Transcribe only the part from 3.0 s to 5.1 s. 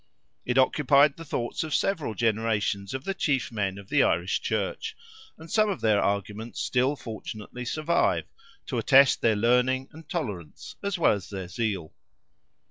the chief men of the Irish Church,